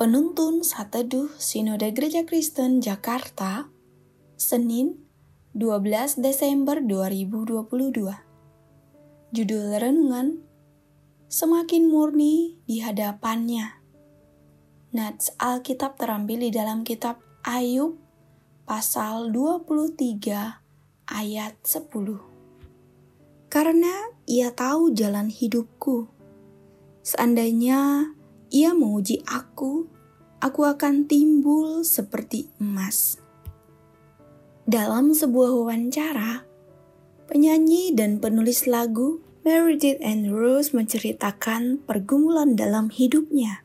[0.00, 3.68] Penuntun Sateduh Sinode Gereja Kristen Jakarta,
[4.32, 4.96] Senin
[5.52, 8.08] 12 Desember 2022.
[9.36, 10.40] Judul Renungan,
[11.28, 13.76] Semakin Murni di Hadapannya.
[14.96, 18.00] Nats Alkitab terambil di dalam kitab Ayub
[18.64, 23.52] pasal 23 ayat 10.
[23.52, 26.08] Karena ia tahu jalan hidupku.
[27.04, 28.16] Seandainya
[28.50, 29.86] ia menguji aku,
[30.42, 33.22] aku akan timbul seperti emas.
[34.66, 36.42] Dalam sebuah wawancara,
[37.30, 43.64] penyanyi dan penulis lagu Meredith and Rose menceritakan pergumulan dalam hidupnya.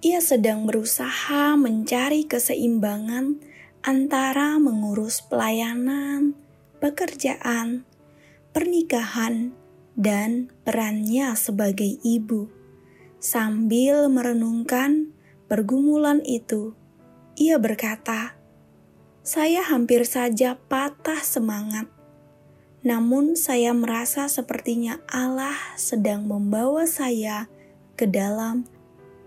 [0.00, 3.36] Ia sedang berusaha mencari keseimbangan
[3.84, 6.32] antara mengurus pelayanan,
[6.80, 7.84] pekerjaan,
[8.56, 9.52] pernikahan,
[9.92, 12.59] dan perannya sebagai ibu.
[13.20, 15.12] Sambil merenungkan
[15.44, 16.72] pergumulan itu,
[17.36, 18.32] ia berkata,
[19.20, 21.84] "Saya hampir saja patah semangat,
[22.80, 27.52] namun saya merasa sepertinya Allah sedang membawa saya
[27.92, 28.64] ke dalam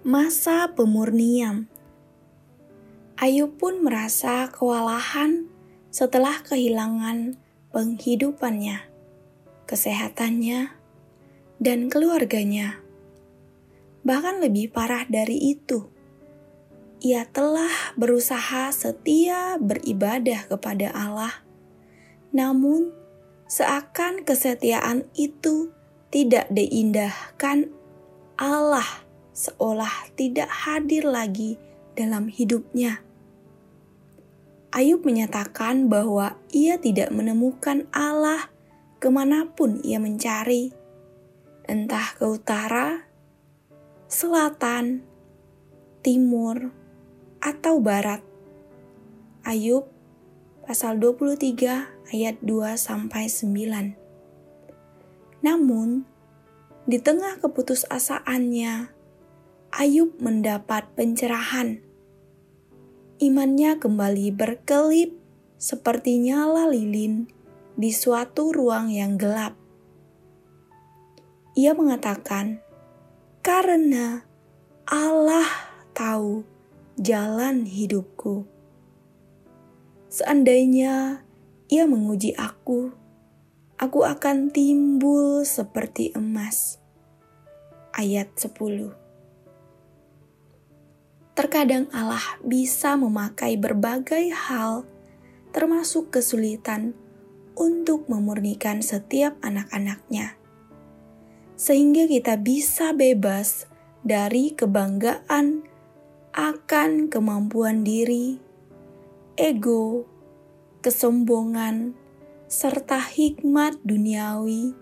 [0.00, 1.68] masa pemurnian."
[3.20, 5.52] Ayub pun merasa kewalahan
[5.92, 7.36] setelah kehilangan
[7.70, 8.88] penghidupannya,
[9.68, 10.74] kesehatannya,
[11.60, 12.81] dan keluarganya.
[14.02, 15.86] Bahkan lebih parah dari itu,
[17.02, 21.42] ia telah berusaha setia beribadah kepada Allah.
[22.34, 22.94] Namun,
[23.50, 25.74] seakan kesetiaan itu
[26.10, 27.70] tidak diindahkan
[28.38, 28.86] Allah
[29.32, 31.56] seolah tidak hadir lagi
[31.96, 33.00] dalam hidupnya.
[34.72, 38.48] Ayub menyatakan bahwa ia tidak menemukan Allah
[38.96, 40.72] ke mana pun ia mencari,
[41.68, 43.04] entah ke utara
[44.12, 45.00] selatan,
[46.04, 46.68] timur,
[47.40, 48.20] atau barat.
[49.40, 49.88] Ayub
[50.68, 53.96] pasal 23 ayat 2 sampai 9.
[55.40, 56.04] Namun,
[56.84, 58.92] di tengah keputusasaannya,
[59.72, 61.80] Ayub mendapat pencerahan.
[63.16, 65.16] Imannya kembali berkelip
[65.56, 67.32] seperti nyala lilin
[67.80, 69.56] di suatu ruang yang gelap.
[71.56, 72.61] Ia mengatakan,
[73.42, 74.22] karena
[74.86, 75.50] Allah
[75.98, 76.46] tahu
[76.94, 78.46] jalan hidupku.
[80.06, 81.26] Seandainya
[81.72, 82.94] Ia menguji aku,
[83.80, 86.78] aku akan timbul seperti emas.
[87.96, 88.92] Ayat 10
[91.32, 94.84] Terkadang Allah bisa memakai berbagai hal,
[95.50, 96.94] termasuk kesulitan,
[97.56, 100.41] untuk memurnikan setiap anak-anaknya
[101.54, 103.70] sehingga kita bisa bebas
[104.02, 105.62] dari kebanggaan
[106.32, 108.40] akan kemampuan diri,
[109.36, 110.08] ego,
[110.80, 111.92] kesombongan,
[112.48, 114.72] serta hikmat duniawi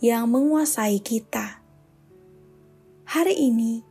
[0.00, 1.60] yang menguasai kita.
[3.06, 3.84] Hari ini,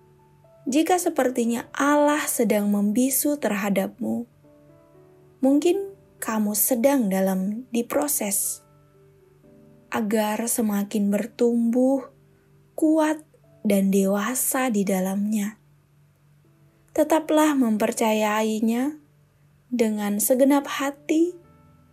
[0.66, 4.26] jika sepertinya Allah sedang membisu terhadapmu,
[5.46, 8.66] mungkin kamu sedang dalam diproses
[9.94, 12.15] agar semakin bertumbuh
[12.76, 13.24] kuat,
[13.66, 15.58] dan dewasa di dalamnya.
[16.94, 19.02] Tetaplah mempercayainya
[19.74, 21.34] dengan segenap hati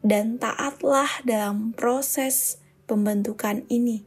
[0.04, 4.04] dan taatlah dalam proses pembentukan ini.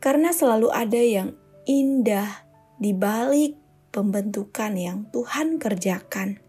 [0.00, 1.36] Karena selalu ada yang
[1.68, 2.48] indah
[2.80, 3.54] di balik
[3.92, 6.40] pembentukan yang Tuhan kerjakan.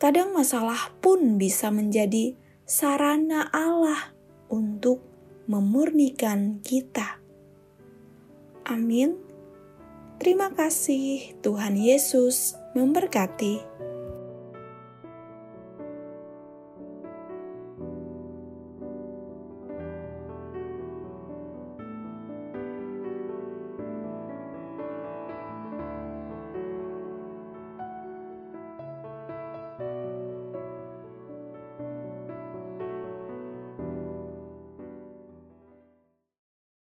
[0.00, 2.32] Kadang masalah pun bisa menjadi
[2.64, 4.16] sarana Allah
[4.48, 5.09] untuk
[5.50, 7.18] memurnikan kita.
[8.62, 9.18] Amin.
[10.22, 13.89] Terima kasih, Tuhan Yesus memberkati.